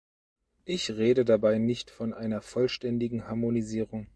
Ich 0.65 0.89
rede 0.89 1.25
dabei 1.25 1.59
nicht 1.59 1.91
von 1.91 2.11
einer 2.11 2.41
vollständigen 2.41 3.27
Harmonisierung. 3.27 4.07